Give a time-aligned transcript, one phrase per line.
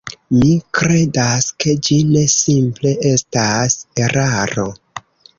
[0.35, 0.47] Mi
[0.77, 3.75] kredas, ke ĝi ne simple estas
[4.07, 4.65] eraro.